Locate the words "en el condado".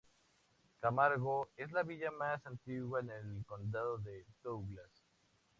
3.01-3.99